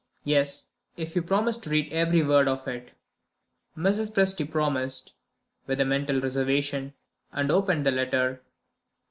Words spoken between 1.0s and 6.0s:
you promise to read every word of it." Mrs. Presty promised (with a